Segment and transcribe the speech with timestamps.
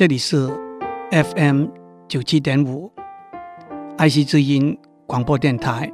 [0.00, 0.48] 这里是
[1.10, 1.66] FM
[2.08, 2.90] 九七点五
[3.98, 5.92] 爱惜之音广播电台。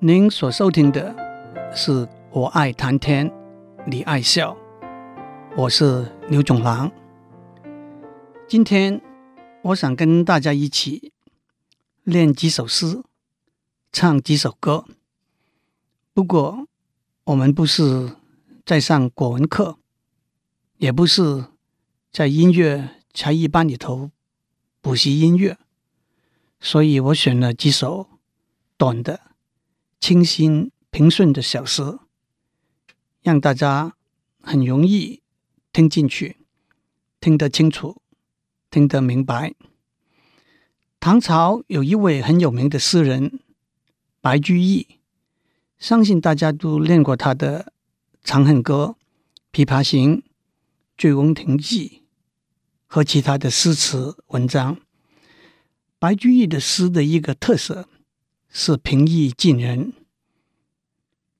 [0.00, 1.14] 您所收听的
[1.72, 3.32] 是我爱谈天，
[3.86, 4.56] 你爱笑，
[5.56, 6.90] 我是刘总郎。
[8.48, 9.00] 今天
[9.62, 11.12] 我想跟大家一起
[12.02, 13.00] 练几首诗，
[13.92, 14.86] 唱几首歌。
[16.12, 16.66] 不过
[17.22, 18.16] 我们不是
[18.66, 19.78] 在上国文课，
[20.78, 21.44] 也不是
[22.10, 24.10] 在音乐才艺班里头
[24.80, 25.56] 补习音乐，
[26.60, 28.08] 所以我选了几首
[28.76, 29.20] 短的、
[30.00, 32.00] 清新平顺的小诗，
[33.22, 33.94] 让大家
[34.42, 35.22] 很容易
[35.72, 36.38] 听进去，
[37.20, 38.02] 听得清楚，
[38.68, 39.54] 听得明白。
[40.98, 43.38] 唐朝有一位很有名的诗人
[44.20, 44.98] 白居易，
[45.78, 47.64] 相信大家都练过他的
[48.24, 48.96] 《长恨歌》
[49.64, 50.16] 《琵琶行》
[50.98, 52.00] 《醉翁亭记》。
[52.86, 54.78] 和其他的诗词文章，
[55.98, 57.88] 白居易的诗的一个特色
[58.48, 59.92] 是平易近人，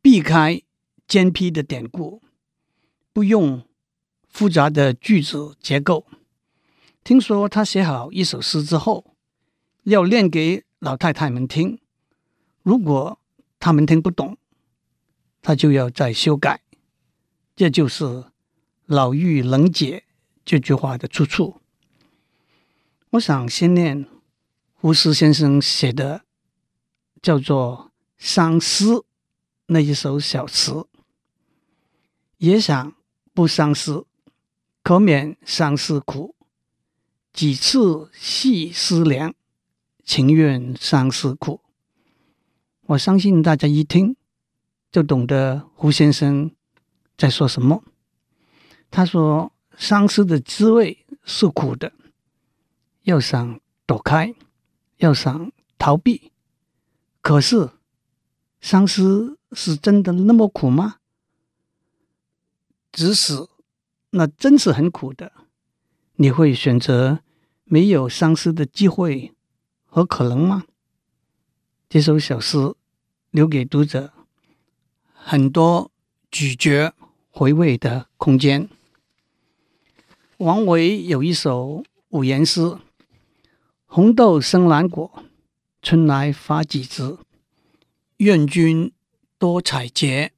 [0.02, 0.62] 避开
[1.06, 2.22] 艰辟的典故，
[3.12, 3.62] 不用
[4.28, 6.06] 复杂的句子结构。
[7.05, 9.14] 听说他写好一首诗之后，
[9.84, 11.78] 要念给老太太们听，
[12.62, 13.20] 如果
[13.61, 14.36] 他们听不懂，
[15.42, 16.62] 他就要再修改。
[17.55, 18.24] 这就是
[18.86, 20.05] “老妪能解”。
[20.44, 21.62] 这句话的出处，
[23.10, 24.06] 我想先念
[24.74, 26.22] 胡适先生写的
[27.22, 28.96] 叫做《相思》
[29.68, 30.86] 那一首小词，
[32.36, 32.94] 也想
[33.32, 34.06] 不相思，
[34.82, 36.34] 可免相思苦。
[37.32, 39.34] 几次细思量，
[40.04, 41.62] 情愿相思苦。
[42.82, 44.14] 我相信大家一听
[44.92, 46.50] 就懂得胡先生
[47.16, 47.82] 在说什么。
[48.90, 49.53] 他说。
[49.77, 51.92] 相思的滋味是苦的，
[53.03, 54.34] 要想躲开，
[54.98, 56.33] 要想逃避，
[57.20, 57.70] 可是
[58.61, 60.96] 相思是真的那么苦吗？
[62.92, 63.48] 即使
[64.11, 65.33] 那真是很苦的，
[66.17, 67.20] 你会选择
[67.64, 69.34] 没有相思的机会
[69.84, 70.64] 和可能吗？
[71.89, 72.74] 这首小诗
[73.30, 74.13] 留给读者
[75.13, 75.90] 很多
[76.30, 76.95] 咀嚼
[77.30, 78.68] 回味的空间。
[80.39, 82.77] 王维有一首五言诗
[83.86, 85.22] ：“红豆生南国，
[85.80, 87.17] 春来发几枝。
[88.17, 88.92] 愿君
[89.39, 90.30] 多采撷，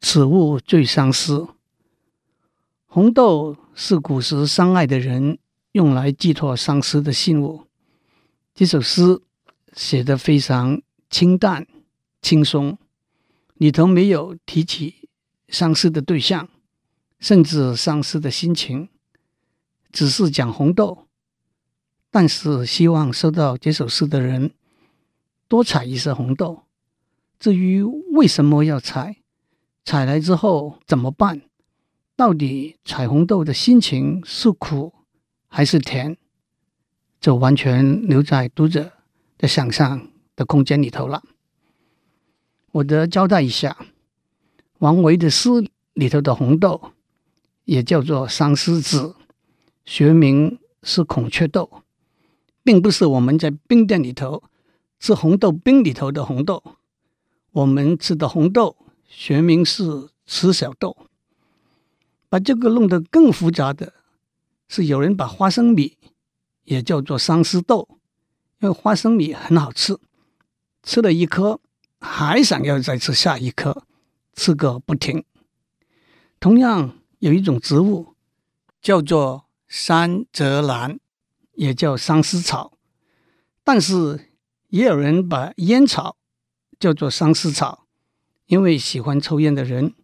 [0.00, 1.48] 此物最相思。”
[2.84, 5.38] 红豆是古时相爱的人
[5.72, 7.64] 用来寄托相思的信物。
[8.54, 9.22] 这首诗
[9.72, 11.66] 写得非常清淡
[12.20, 12.76] 轻松，
[13.54, 15.08] 里头没有提起
[15.48, 16.50] 相思的对象，
[17.18, 18.90] 甚至相思的心情。
[19.92, 21.06] 只是讲红豆，
[22.10, 24.52] 但是希望收到这首诗的人
[25.46, 26.64] 多采一些红豆。
[27.38, 29.16] 至于为什么要采，
[29.84, 31.42] 采来之后怎么办？
[32.16, 34.92] 到底采红豆的心情是苦
[35.46, 36.16] 还是甜？
[37.20, 38.92] 就完全留在读者
[39.38, 41.22] 的想象的空间里头了。
[42.72, 43.76] 我得交代一下，
[44.78, 45.48] 王维的诗
[45.94, 46.92] 里头的红豆
[47.64, 49.14] 也叫做相思子。
[49.88, 51.82] 学名是孔雀豆，
[52.62, 54.42] 并不是我们在冰店里头
[55.00, 56.62] 吃红豆冰里头的红豆。
[57.52, 60.94] 我们吃的红豆学名是赤小豆。
[62.28, 63.94] 把这个弄得更复杂的
[64.68, 65.96] 是，有人把花生米
[66.64, 67.88] 也叫做相思豆，
[68.60, 69.98] 因为花生米很好吃，
[70.82, 71.60] 吃了一颗
[71.98, 73.84] 还想要再吃下一颗，
[74.34, 75.24] 吃个不停。
[76.38, 78.14] 同样有一种植物
[78.82, 79.47] 叫做。
[79.68, 80.98] 山泽兰
[81.52, 82.72] 也叫相思草，
[83.62, 84.30] 但是
[84.68, 86.16] 也有人把烟草
[86.80, 87.86] 叫做相思草，
[88.46, 89.94] 因为喜欢抽烟的人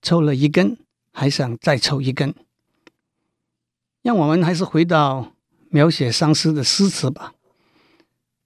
[0.00, 0.78] 抽了一根
[1.12, 2.34] 还想再抽一根。
[4.00, 5.34] 让我们还是回到
[5.68, 7.34] 描写相思的诗词吧。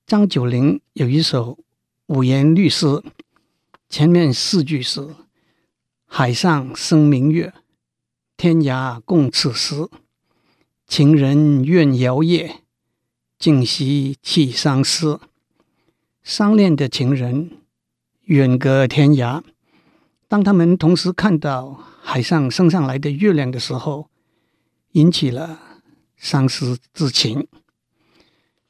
[0.05, 1.57] 张九龄有一首
[2.07, 3.01] 五言律诗，
[3.89, 5.15] 前面四句是
[6.05, 7.55] “海上生明月，
[8.37, 9.89] 天涯共此时。”
[10.87, 12.63] 情人怨遥夜，
[13.39, 15.21] 竟夕起相思。
[16.23, 17.59] 相恋的情人
[18.23, 19.43] 远隔天涯，
[20.29, 24.09] 当他们同时看到海上升上来的月亮的时候，
[24.93, 25.61] 引起了
[26.17, 27.49] 相思之情。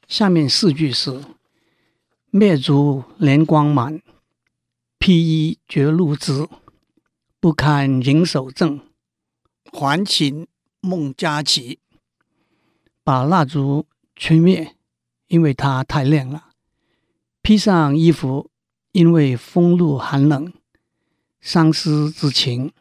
[0.07, 1.23] 下面四句是：
[2.29, 4.01] 灭烛怜光满，
[4.97, 6.49] 披衣觉露滋。
[7.39, 8.79] 不堪盈手赠，
[9.71, 10.47] 还寝
[10.81, 11.79] 梦佳期。
[13.05, 13.85] 把蜡烛
[14.15, 14.75] 吹灭，
[15.27, 16.49] 因为它太亮了；
[17.43, 18.49] 披上衣服，
[18.93, 20.51] 因为风露寒冷。
[21.39, 22.73] 相思之情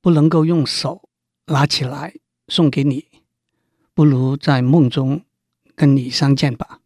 [0.00, 1.10] 不能够用手
[1.48, 2.14] 拿起来
[2.46, 3.04] 送给你，
[3.92, 5.26] 不如在梦中
[5.74, 6.80] 跟你相见吧。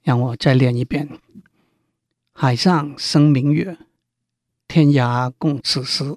[0.00, 1.20] 让我再练一遍：
[2.32, 3.76] 海上生明月，
[4.66, 6.16] 天涯共此时。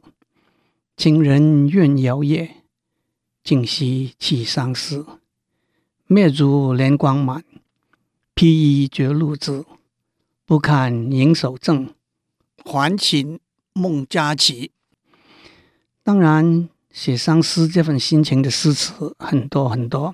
[0.95, 2.63] 情人怨遥夜，
[3.43, 5.19] 竟夕起相思。
[6.13, 7.41] 灭烛怜光满，
[8.35, 9.65] 披衣觉露滋。
[10.45, 11.93] 不堪盈手赠，
[12.65, 13.39] 还寝
[13.71, 14.71] 梦佳期。
[16.03, 20.13] 当然，写相思这份心情的诗词很多很多。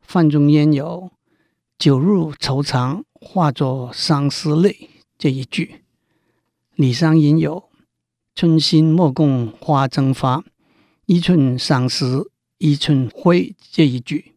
[0.00, 1.12] 范仲淹有
[1.78, 5.82] “酒入愁肠，化作相思泪”这一句；
[6.74, 7.70] 李商隐有
[8.34, 10.42] “春心莫共花争发，
[11.06, 14.34] 一寸相思一寸灰”这一句。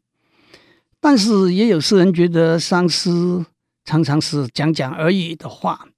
[1.03, 3.45] 但是，也有诗人觉得相思
[3.83, 5.89] 常常是讲讲而已的话。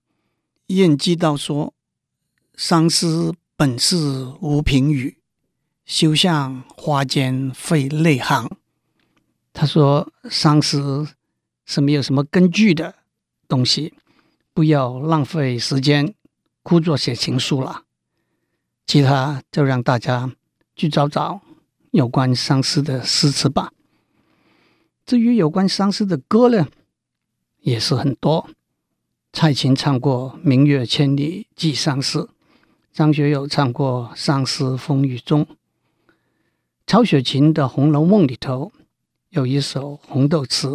[0.66, 1.76] 晏几道说。
[2.58, 3.98] 相思本是
[4.42, 5.18] 无凭语，
[5.86, 8.50] 休向花间费泪行。
[9.54, 11.08] 他说，相思
[11.66, 12.96] 是没有什么根据的
[13.48, 13.94] 东西，
[14.56, 16.16] 不要浪费时间
[16.64, 17.84] 枯坐写情书了。
[18.88, 20.32] 其他就让大家
[20.76, 21.42] 去找找
[21.92, 23.72] 有关相思的诗词吧。
[25.06, 26.68] 至于有关相思的歌呢，
[27.62, 28.50] 也是很多。
[29.32, 32.22] 蔡琴唱过《明月千里寄相思》。
[32.92, 35.46] 张学友唱过《相思风雨中》，
[36.88, 38.72] 曹雪芹的《红楼梦》里头
[39.30, 40.70] 有一首《红豆词》：“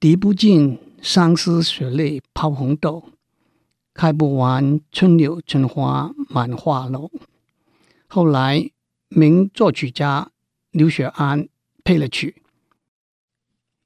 [0.00, 3.10] 滴不尽相思血泪抛红豆，
[3.94, 7.10] 开不完春柳春花满画楼。”
[8.08, 8.70] 后来，
[9.08, 10.32] 名作曲家
[10.72, 11.48] 刘雪安
[11.84, 12.42] 配了曲，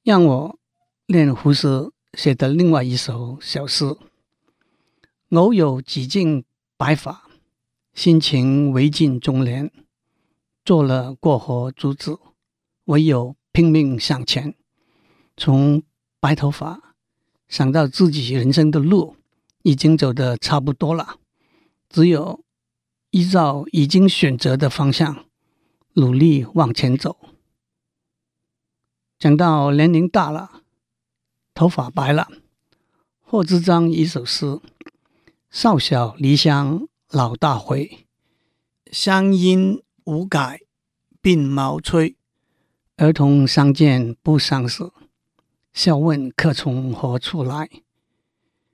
[0.04, 0.58] 让我
[1.06, 3.96] 练胡适写的另外一首小诗
[5.30, 6.44] ：“偶有几近。”
[6.76, 7.28] 白发，
[7.94, 9.70] 心情未尽中年，
[10.64, 12.18] 做了过河卒子，
[12.86, 14.56] 唯有拼命向前。
[15.36, 15.84] 从
[16.18, 16.96] 白头发
[17.46, 19.14] 想到自己人生的路
[19.62, 21.20] 已经走得差不多了，
[21.88, 22.44] 只有
[23.10, 25.26] 依照已经选择的方向
[25.92, 27.16] 努力往前走。
[29.22, 30.62] 讲到年龄大了，
[31.54, 32.26] 头发白了，
[33.20, 34.58] 贺知章一首诗。
[35.48, 38.04] 少小离乡老大回，
[38.90, 40.62] 乡音无改
[41.22, 42.16] 鬓毛衰。
[42.96, 44.90] 儿童相见不相识，
[45.72, 47.70] 笑问客从何处来。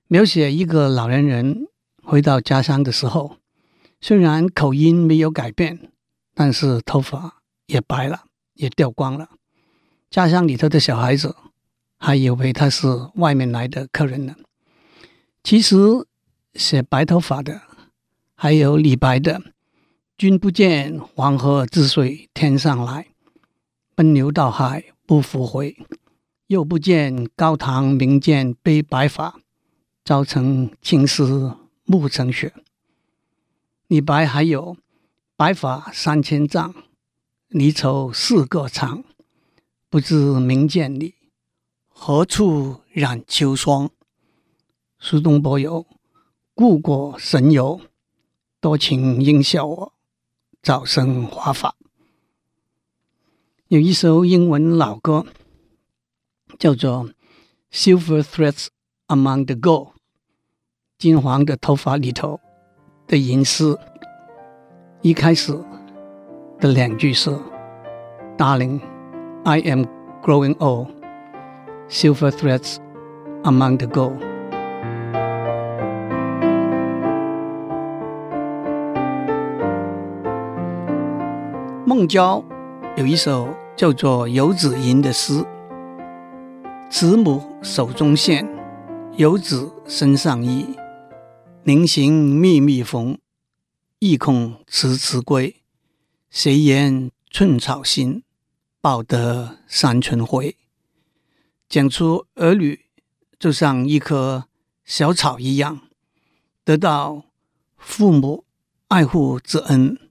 [0.06, 1.68] 描写一个老年人
[2.02, 3.36] 回到家乡的时候，
[4.00, 5.92] 虽然口音没有改变，
[6.32, 8.24] 但是头发也白了，
[8.54, 9.28] 也掉光了。
[10.10, 11.36] 家乡里头的小孩子
[11.98, 14.34] 还以为他是外面来的客人呢。
[15.42, 15.76] 其实。
[16.54, 17.60] 写白头发的，
[18.34, 19.40] 还有李白的
[20.18, 23.06] “君不见黄河之水天上来，
[23.94, 25.76] 奔流到海不复回。
[26.48, 29.38] 又不见高堂明镜悲白发，
[30.04, 32.52] 朝成青丝暮成雪。”
[33.86, 34.76] 李白还有
[35.36, 36.74] “白发三千丈，
[37.46, 39.04] 离愁似个长。
[39.90, 41.14] 不知明镜里，
[41.88, 43.90] 何处染秋霜。”
[44.98, 45.86] 苏东坡有。
[46.54, 47.80] 故国神游，
[48.60, 49.92] 多情应笑我，
[50.60, 51.76] 早生华发。
[53.68, 55.24] 有一首英文老歌，
[56.58, 57.08] 叫做
[57.72, 58.66] 《Silver Threads
[59.06, 59.86] Among the Gold》，
[60.98, 62.40] 金黄的头发里头
[63.06, 63.78] 的银丝。
[65.02, 65.52] 一开始
[66.58, 67.30] 的两句是
[68.36, 68.80] ：“Darling,
[69.44, 69.86] I am
[70.22, 70.88] growing old.
[71.88, 72.76] Silver threads
[73.44, 74.18] among the gold.”
[81.86, 82.44] 孟郊
[82.96, 85.42] 有一首叫做《游子吟》的诗
[86.90, 88.46] ：“慈母手中线，
[89.16, 90.76] 游子身上衣。
[91.64, 93.18] 临行密密缝，
[93.98, 95.56] 意恐迟迟归。
[96.30, 98.22] 谁言寸草心，
[98.80, 100.56] 报得三春晖。”
[101.68, 102.86] 讲出儿女
[103.38, 104.48] 就像一棵
[104.84, 105.82] 小草一样，
[106.64, 107.24] 得到
[107.76, 108.44] 父母
[108.88, 110.10] 爱护之恩，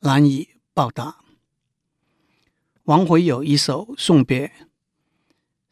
[0.00, 1.16] 难以报答。
[2.84, 4.52] 王维有一首送别：“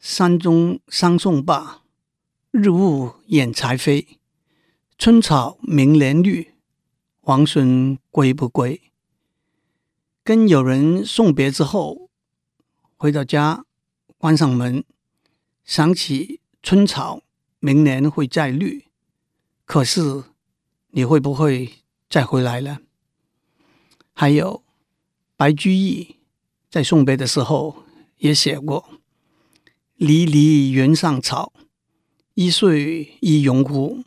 [0.01, 1.83] 山中桑送罢，
[2.51, 4.07] 日暮掩柴扉。
[4.97, 6.55] 春草明年绿，
[7.23, 8.81] 王孙归不归？”
[10.25, 12.08] 跟友人送别之后，
[13.01, 13.65] 回到家，
[14.17, 14.85] 关上门，
[15.65, 17.23] 想起春草
[17.61, 18.87] 明年会再绿，
[19.65, 20.25] 可是
[20.89, 21.75] 你会不会
[22.11, 22.79] 再回来呢？
[24.13, 24.65] 还有
[25.37, 26.17] 白居易
[26.69, 27.85] 在送别的时候
[28.17, 28.91] 也写过
[29.95, 31.53] ：“离离原上草，
[32.35, 34.03] 一岁一荣枯。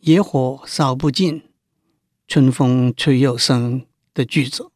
[0.00, 1.42] 野火烧不尽，
[2.28, 4.70] 春风吹又生。”的句子，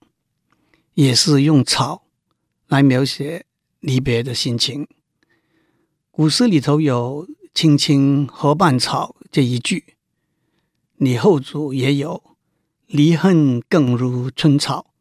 [0.94, 2.07] 也是用草
[2.68, 3.44] 来描写
[3.80, 4.86] 离别的心情。
[6.10, 9.96] 古诗里头有“青青河畔草”这一句，
[10.96, 12.22] 李后主也有
[12.86, 14.92] “离恨更如春草，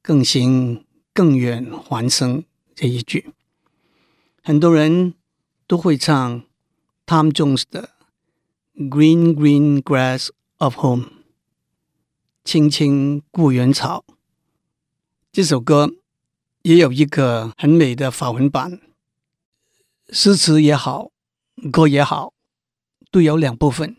[0.00, 3.32] 更行更远还生”这一句。
[4.42, 5.14] 很多人
[5.66, 6.42] 都会唱
[7.06, 7.90] Tom Jones 的
[8.88, 11.04] 《Green Green Grass of Home》。
[12.44, 14.04] 青青故园草，
[15.30, 15.94] 这首歌
[16.62, 18.80] 也有一个很美的法文版。
[20.10, 21.12] 诗词也好，
[21.70, 22.34] 歌也好，
[23.10, 23.96] 都有两部分，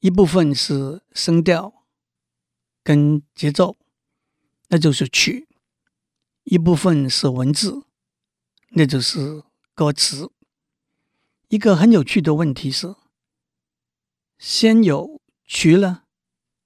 [0.00, 1.84] 一部分是声调
[2.82, 3.76] 跟节奏，
[4.68, 5.46] 那就是曲；
[6.42, 7.84] 一部分是文字，
[8.70, 10.30] 那就是歌词。
[11.48, 12.96] 一个很有趣的问题是：
[14.38, 16.02] 先有曲了？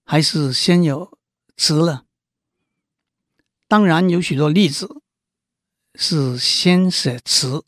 [0.04, 1.18] 还是先有
[1.56, 2.05] 词了？
[3.68, 5.02] 当然有许多例子
[5.94, 7.64] 是先写词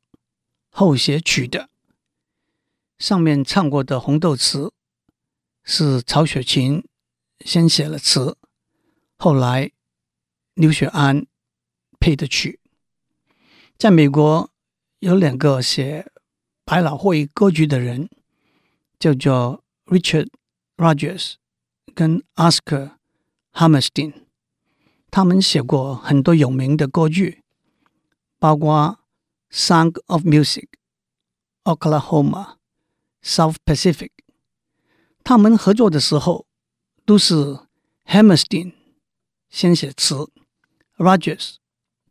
[0.70, 1.68] 后写曲的。
[2.98, 4.66] 上面唱过的《红豆词》
[5.62, 6.84] 是曹雪芹
[7.44, 8.36] 先写了词，
[9.16, 9.70] 后来
[10.54, 11.26] 刘雪庵
[12.00, 12.60] 配的曲。
[13.76, 14.50] 在美国
[14.98, 16.10] 有两个写
[16.64, 18.08] 百老汇歌剧的人，
[18.98, 20.28] 叫做 Richard
[20.76, 21.34] Rodgers。
[21.94, 22.92] 跟 Oscar
[23.54, 24.27] Hammerstein，
[25.18, 27.42] 他们写过很多有名的歌剧，
[28.38, 29.00] 包括
[29.52, 30.68] 《Song of Music》、
[31.76, 32.30] 《Oklahoma》、
[33.24, 34.10] 《South Pacific》。
[35.24, 36.46] 他们合作的时候，
[37.04, 37.58] 都是
[38.06, 38.74] Hammerstein
[39.50, 40.30] 先写词
[40.96, 41.56] ，Rogers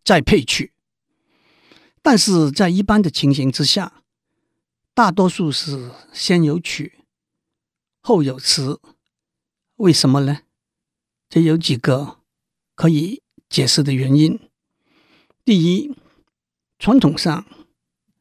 [0.03, 0.73] 再配曲。
[2.01, 4.03] 但是在一般的情形之下，
[4.93, 7.05] 大多数是先有曲，
[8.01, 8.81] 后有词。
[9.77, 10.39] 为什么呢？
[11.29, 12.16] 这有几个
[12.77, 14.39] 可以解释的原因。
[15.43, 15.97] 第一，
[16.77, 17.43] 传统上，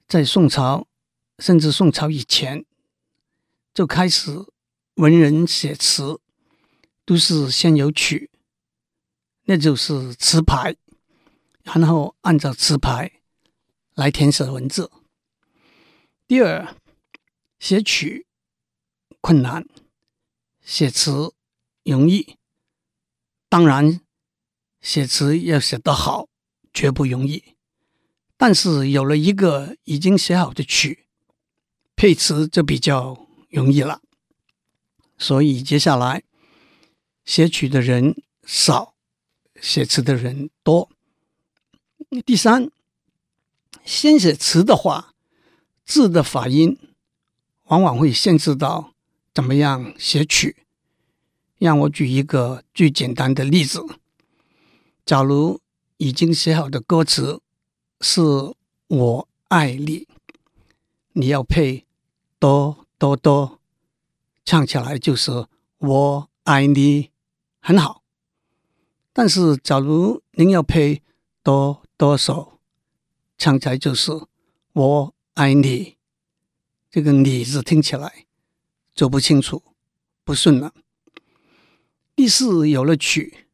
[0.09, 0.89] 在宋朝
[1.39, 2.65] 甚至宋朝以前，
[3.75, 4.47] 就开始
[4.95, 6.19] 文人写词，
[7.05, 8.31] 都是先有曲，
[9.45, 10.75] 那就是词牌，
[11.63, 13.21] 然后按照词牌
[13.95, 14.91] 来填写文字。
[16.27, 16.75] 第二，
[17.59, 18.27] 写曲
[19.21, 19.69] 困难，
[20.65, 21.35] 写词。
[21.85, 22.37] 容易，
[23.49, 24.01] 当然
[24.87, 26.29] 写词要写得好，
[26.73, 27.43] 绝不容易。
[28.37, 31.07] 但是有了一个已经写好的曲，
[31.97, 34.01] 配词就比较容易了。
[35.19, 36.23] 所以接下来
[37.25, 38.15] 写曲的人
[38.45, 38.95] 少，
[39.61, 40.89] 写词的人多。
[42.25, 42.71] 第三，
[43.85, 45.15] 先写词的话，
[45.85, 46.79] 字的发音
[47.65, 48.95] 往往会限制到
[49.35, 50.65] 怎么样写曲。
[51.59, 53.85] 让我举一个最简单的例子：
[55.07, 55.61] 假如
[55.99, 57.41] 已经写好的歌词
[58.01, 58.21] 是
[58.89, 60.09] “我爱你”，
[61.15, 61.87] 你要配
[62.41, 63.61] 哆哆哆，
[64.45, 65.47] 唱起来就是
[65.79, 67.13] “我爱你”，
[67.63, 68.03] 很好。
[69.13, 71.05] 但是，假如您要配
[71.45, 72.55] 哆哆嗦，
[73.39, 74.11] 唱起来就是
[74.75, 75.97] “我爱你”，
[76.91, 78.27] 这个“你”字听起来
[78.93, 79.63] 就不清楚、
[80.25, 80.75] 不顺了。
[82.17, 83.46] 第四，有了曲，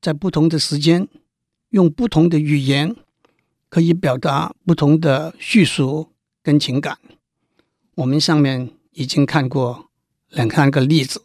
[0.00, 1.08] 在不同的时间，
[1.70, 2.94] 用不同的语言，
[3.68, 6.12] 可以表达不同的叙述
[6.42, 6.98] 跟情感。
[7.96, 9.90] 我们上面已经看过
[10.30, 11.22] 两三个例子，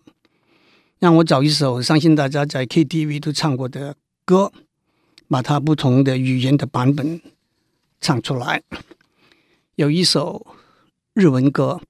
[0.99, 4.51] 让我找一首相信大家在 KTV 都唱过的歌，
[5.27, 7.21] 把它不同的语言的版本
[7.99, 8.63] 唱出来。
[9.75, 10.45] 有一首
[11.13, 11.81] 日文歌，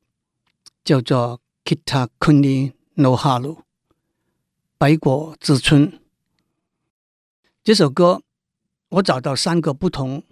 [0.83, 1.39] 叫做
[1.75, 3.55] 《Kita Kuni no Haru》。
[4.77, 6.00] 白果之春
[7.63, 8.23] 这首歌，
[8.89, 10.23] 我找到三个不同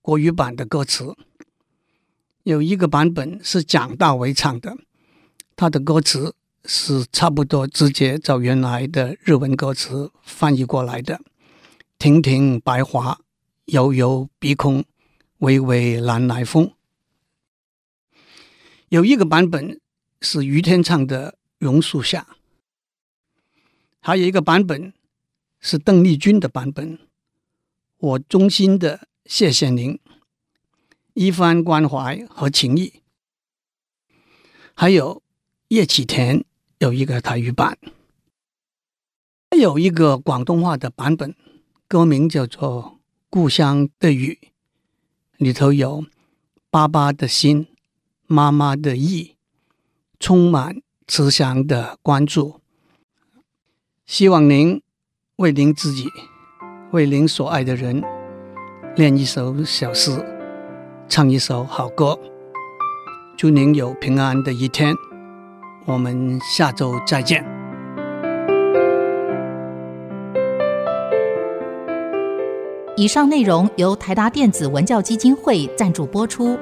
[0.00, 1.16] 国语版的歌词。
[2.44, 4.78] 有一个版本是蒋大为唱的，
[5.56, 11.20] 他的歌词是差不多直接照原来的日文歌词翻译过来的。
[11.98, 13.18] 亭亭白桦，
[13.64, 14.84] 悠悠碧空，
[15.38, 16.72] 微微南来风。
[18.90, 19.80] 有一个版本
[20.20, 22.28] 是于天唱的《榕树下》。
[24.00, 24.94] 还有一个版本
[25.60, 26.98] 是邓丽君的版本，
[27.98, 30.00] 我衷心的谢谢您，
[31.12, 33.02] 一番关怀和情谊。
[34.74, 35.22] 还有
[35.68, 36.42] 叶启田
[36.78, 37.78] 有一个台语版，
[39.50, 41.36] 还有一个广东话的版本，
[41.86, 42.82] 歌名叫做
[43.28, 44.38] 《故乡的雨》，
[45.36, 46.06] 里头有
[46.70, 47.66] 爸爸的心、
[48.26, 49.36] 妈妈的意，
[50.18, 52.62] 充满慈祥的关注。
[54.06, 54.80] 希望您
[55.40, 56.06] 为您自己，
[56.90, 58.02] 为您所爱的人。
[58.96, 60.10] 练一首小诗，
[61.08, 62.14] 唱一首好歌，
[63.38, 64.94] 祝您有平安的一天。
[65.86, 67.42] 我们下周再见。
[72.94, 76.58] 以上内容由台达电子文教基金会赞助播出。